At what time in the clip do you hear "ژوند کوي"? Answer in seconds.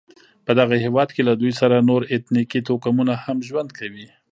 3.49-4.07